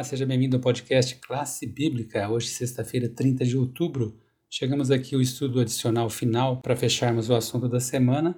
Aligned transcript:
Olá, 0.00 0.04
seja 0.06 0.24
bem-vindo 0.24 0.56
ao 0.56 0.62
podcast 0.62 1.14
Classe 1.16 1.66
Bíblica. 1.66 2.26
Hoje, 2.26 2.48
sexta-feira, 2.48 3.06
30 3.06 3.44
de 3.44 3.54
outubro, 3.54 4.16
chegamos 4.48 4.90
aqui 4.90 5.14
ao 5.14 5.20
estudo 5.20 5.60
adicional 5.60 6.08
final 6.08 6.56
para 6.62 6.74
fecharmos 6.74 7.28
o 7.28 7.34
assunto 7.34 7.68
da 7.68 7.80
semana 7.80 8.34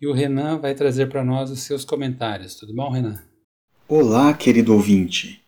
e 0.00 0.06
o 0.06 0.14
Renan 0.14 0.58
vai 0.58 0.74
trazer 0.74 1.10
para 1.10 1.22
nós 1.22 1.50
os 1.50 1.60
seus 1.60 1.84
comentários. 1.84 2.54
Tudo 2.54 2.74
bom, 2.74 2.90
Renan? 2.90 3.18
Olá, 3.86 4.32
querido 4.32 4.72
ouvinte. 4.72 5.42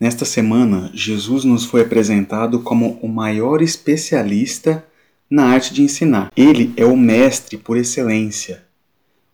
Nesta 0.00 0.24
semana, 0.24 0.90
Jesus 0.94 1.44
nos 1.44 1.66
foi 1.66 1.82
apresentado 1.82 2.60
como 2.60 2.98
o 3.02 3.06
maior 3.06 3.60
especialista 3.60 4.82
na 5.28 5.44
arte 5.44 5.74
de 5.74 5.82
ensinar. 5.82 6.32
Ele 6.34 6.72
é 6.74 6.86
o 6.86 6.96
mestre 6.96 7.58
por 7.58 7.76
excelência. 7.76 8.64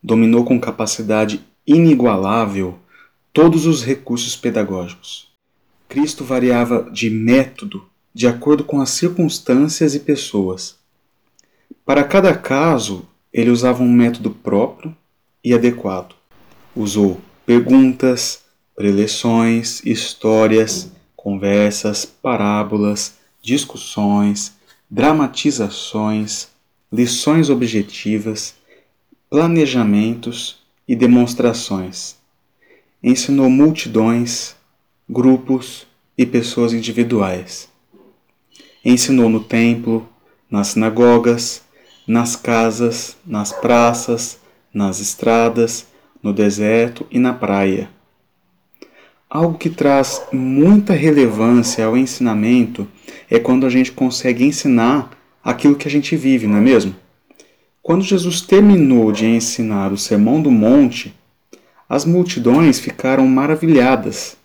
Dominou 0.03 0.45
com 0.45 0.59
capacidade 0.59 1.41
inigualável 1.65 2.81
todos 3.33 3.65
os 3.65 3.85
recursos 3.85 4.35
pedagógicos. 4.35 5.31
Cristo 5.93 6.25
variava 6.25 6.89
de 6.91 7.11
método 7.11 7.85
de 8.15 8.27
acordo 8.27 8.65
com 8.65 8.81
as 8.81 8.89
circunstâncias 8.89 9.95
e 9.95 10.01
pessoas. 10.01 10.77
Para 11.85 12.03
cada 12.03 12.35
caso, 12.35 13.07
ele 13.31 13.51
usava 13.51 13.83
um 13.83 13.93
método 13.93 14.31
próprio 14.31 14.97
e 15.45 15.53
adequado. 15.53 16.15
Usou 16.75 17.21
perguntas, 17.45 18.41
preleções, 18.75 19.85
histórias, 19.85 20.91
conversas, 21.15 22.07
parábolas, 22.07 23.19
discussões, 23.43 24.55
dramatizações, 24.91 26.49
lições 26.91 27.51
objetivas, 27.51 28.55
planejamentos 29.29 30.57
e 30.89 30.97
demonstrações 30.97 32.17
ensinou 33.03 33.51
multidões, 33.51 34.55
grupos 35.13 35.87
e 36.17 36.25
pessoas 36.25 36.73
individuais. 36.73 37.69
Ensinou 38.83 39.29
no 39.29 39.41
templo, 39.41 40.09
nas 40.51 40.69
sinagogas, 40.69 41.63
nas 42.09 42.35
casas, 42.35 43.15
nas 43.27 43.53
praças, 43.53 44.39
nas 44.73 45.01
estradas, 45.01 45.87
no 46.23 46.33
deserto 46.33 47.07
e 47.11 47.19
na 47.19 47.35
praia. 47.35 47.91
Algo 49.29 49.59
que 49.59 49.69
traz 49.69 50.23
muita 50.33 50.95
relevância 50.95 51.85
ao 51.85 51.97
ensinamento 51.97 52.89
é 53.31 53.39
quando 53.39 53.67
a 53.67 53.71
gente 53.71 53.93
consegue 53.93 54.45
ensinar 54.45 55.11
aquilo 55.45 55.77
que 55.77 55.87
a 55.87 55.91
gente 55.91 56.17
vive, 56.17 56.47
não 56.47 56.57
é 56.57 56.61
mesmo? 56.61 56.95
Quando 57.83 58.03
Jesus 58.03 58.41
terminou 58.41 59.13
de 59.13 59.27
ensinar 59.27 59.93
o 59.93 59.99
Sermão 59.99 60.41
do 60.41 60.51
Monte, 60.51 61.15
as 61.89 62.07
multidões 62.07 62.79
ficaram 62.79 63.27
maravilhadas. 63.27 64.41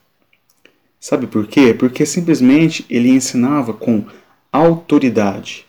Sabe 1.00 1.28
por 1.28 1.48
quê? 1.48 1.74
Porque 1.74 2.06
simplesmente 2.06 2.86
ele 2.90 3.10
ensinava 3.10 3.74
com 3.74 4.04
autoridade 4.52 5.66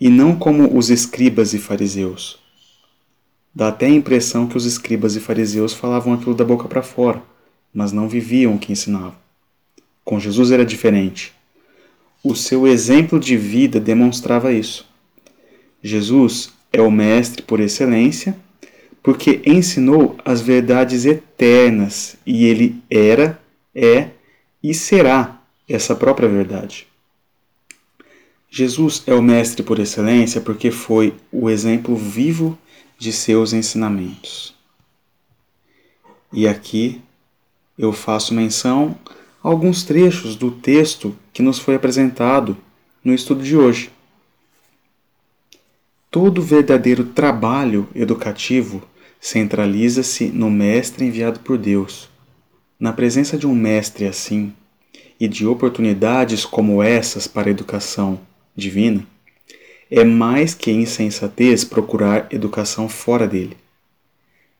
e 0.00 0.08
não 0.08 0.36
como 0.36 0.76
os 0.76 0.90
escribas 0.90 1.54
e 1.54 1.58
fariseus. 1.58 2.38
Dá 3.54 3.68
até 3.68 3.86
a 3.86 3.90
impressão 3.90 4.46
que 4.46 4.56
os 4.56 4.66
escribas 4.66 5.16
e 5.16 5.20
fariseus 5.20 5.72
falavam 5.72 6.12
aquilo 6.12 6.34
da 6.34 6.44
boca 6.44 6.68
para 6.68 6.82
fora, 6.82 7.22
mas 7.72 7.90
não 7.90 8.08
viviam 8.08 8.54
o 8.54 8.58
que 8.58 8.72
ensinavam. 8.72 9.14
Com 10.04 10.20
Jesus 10.20 10.50
era 10.50 10.64
diferente. 10.64 11.32
O 12.22 12.34
seu 12.34 12.66
exemplo 12.66 13.18
de 13.18 13.36
vida 13.36 13.80
demonstrava 13.80 14.52
isso. 14.52 14.86
Jesus 15.82 16.52
é 16.72 16.82
o 16.82 16.90
mestre 16.90 17.42
por 17.42 17.60
excelência 17.60 18.36
porque 19.02 19.40
ensinou 19.46 20.16
as 20.24 20.40
verdades 20.40 21.06
eternas 21.06 22.16
e 22.26 22.44
ele 22.46 22.82
era, 22.90 23.40
é 23.72 24.08
e 24.68 24.74
será 24.74 25.40
essa 25.68 25.94
própria 25.94 26.28
verdade. 26.28 26.88
Jesus 28.50 29.04
é 29.06 29.14
o 29.14 29.22
mestre 29.22 29.62
por 29.62 29.78
excelência 29.78 30.40
porque 30.40 30.72
foi 30.72 31.14
o 31.30 31.48
exemplo 31.48 31.94
vivo 31.94 32.58
de 32.98 33.12
seus 33.12 33.52
ensinamentos. 33.52 34.52
E 36.32 36.48
aqui 36.48 37.00
eu 37.78 37.92
faço 37.92 38.34
menção 38.34 38.98
a 39.40 39.48
alguns 39.48 39.84
trechos 39.84 40.34
do 40.34 40.50
texto 40.50 41.14
que 41.32 41.42
nos 41.42 41.60
foi 41.60 41.76
apresentado 41.76 42.56
no 43.04 43.14
estudo 43.14 43.44
de 43.44 43.56
hoje. 43.56 43.92
Todo 46.10 46.42
verdadeiro 46.42 47.04
trabalho 47.04 47.88
educativo 47.94 48.82
centraliza-se 49.20 50.26
no 50.26 50.50
mestre 50.50 51.04
enviado 51.04 51.38
por 51.38 51.56
Deus. 51.56 52.08
Na 52.78 52.92
presença 52.92 53.38
de 53.38 53.46
um 53.46 53.54
mestre 53.54 54.06
assim 54.06 54.52
e 55.18 55.26
de 55.26 55.46
oportunidades 55.46 56.44
como 56.44 56.82
essas 56.82 57.26
para 57.26 57.48
a 57.48 57.50
educação 57.50 58.20
divina, 58.54 59.06
é 59.90 60.04
mais 60.04 60.54
que 60.54 60.70
insensatez 60.70 61.64
procurar 61.64 62.26
educação 62.30 62.88
fora 62.88 63.26
dele. 63.26 63.56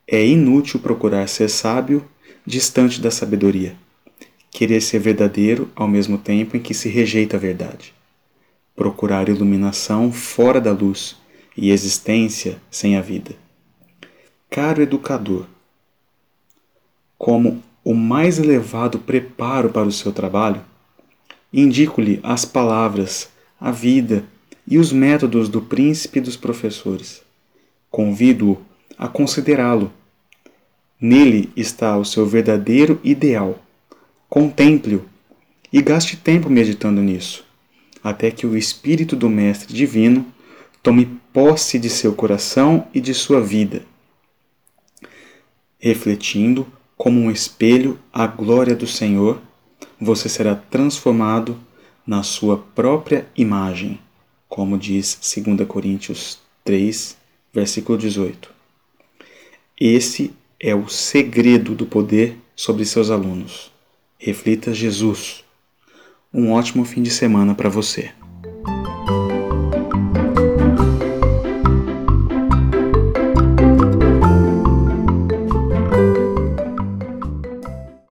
É 0.07 0.25
inútil 0.25 0.81
procurar 0.81 1.29
ser 1.29 1.49
sábio 1.49 2.07
distante 2.47 3.01
da 3.01 3.11
sabedoria, 3.11 3.77
querer 4.51 4.81
ser 4.81 5.01
verdadeiro 5.01 5.71
ao 5.75 5.89
mesmo 5.89 6.17
tempo 6.17 6.57
em 6.57 6.61
que 6.61 6.73
se 6.73 6.89
rejeita 6.89 7.37
a 7.37 7.41
verdade, 7.41 7.93
procurar 8.75 9.29
iluminação 9.29 10.13
fora 10.13 10.61
da 10.61 10.73
luz 10.73 11.17
e 11.57 11.71
existência 11.71 12.61
sem 12.71 12.97
a 12.97 13.01
vida 13.01 13.35
caro 14.57 14.81
educador, 14.81 15.47
como 17.19 17.63
o 17.87 17.95
mais 17.95 18.41
elevado 18.41 18.99
preparo 18.99 19.71
para 19.71 19.87
o 19.87 19.93
seu 19.93 20.11
trabalho, 20.11 20.61
indico-lhe 21.53 22.19
as 22.21 22.45
palavras, 22.45 23.29
a 23.61 23.71
vida 23.71 24.25
e 24.67 24.77
os 24.77 24.91
métodos 24.91 25.49
do 25.49 25.63
príncipe 25.63 26.21
dos 26.21 26.37
professores. 26.37 27.23
Convido-o 27.89 28.61
a 28.99 29.07
considerá-lo. 29.07 29.93
Nele 31.01 31.49
está 31.55 31.97
o 31.97 32.05
seu 32.05 32.27
verdadeiro 32.27 32.99
ideal. 33.05 33.57
Contemple-o 34.29 35.05
e 35.73 35.81
gaste 35.81 36.17
tempo 36.17 36.51
meditando 36.51 37.01
nisso, 37.01 37.45
até 38.03 38.33
que 38.33 38.49
o 38.49 38.57
Espírito 38.57 39.15
do 39.15 39.31
Mestre 39.31 39.73
Divino 39.73 40.27
tome 40.83 41.07
posse 41.33 41.79
de 41.79 41.89
seu 41.89 42.13
coração 42.13 42.89
e 42.93 43.01
de 43.01 43.15
sua 43.15 43.41
vida 43.41 43.85
refletindo 45.79 46.67
como 46.97 47.21
um 47.21 47.31
espelho 47.31 47.99
a 48.13 48.27
glória 48.27 48.75
do 48.75 48.87
Senhor, 48.87 49.41
você 50.01 50.29
será 50.29 50.55
transformado 50.55 51.59
na 52.07 52.23
sua 52.23 52.57
própria 52.57 53.27
imagem, 53.37 54.01
como 54.49 54.79
diz 54.79 55.19
2 55.37 55.67
Coríntios 55.69 56.39
3, 56.65 57.17
versículo 57.53 57.99
18. 57.99 58.51
Esse 59.79 60.35
é 60.59 60.75
o 60.75 60.89
segredo 60.89 61.75
do 61.75 61.85
poder 61.85 62.39
sobre 62.55 62.85
seus 62.85 63.11
alunos. 63.11 63.71
Reflita 64.19 64.73
Jesus. 64.73 65.45
Um 66.33 66.53
ótimo 66.53 66.85
fim 66.85 67.03
de 67.03 67.11
semana 67.11 67.55
para 67.55 67.69
você. 67.69 68.13